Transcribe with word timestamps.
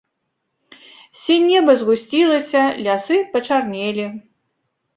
Сінь 1.23 1.45
неба 1.51 1.75
згусцілася, 1.83 2.65
лясы 2.89 3.21
пачарнелі. 3.37 4.11